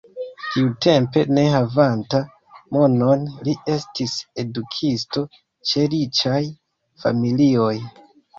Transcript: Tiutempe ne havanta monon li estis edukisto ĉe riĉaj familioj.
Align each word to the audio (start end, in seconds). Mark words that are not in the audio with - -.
Tiutempe 0.53 1.21
ne 1.37 1.43
havanta 1.55 2.21
monon 2.77 3.27
li 3.49 3.55
estis 3.75 4.17
edukisto 4.45 5.25
ĉe 5.73 5.85
riĉaj 5.93 6.41
familioj. 7.07 7.73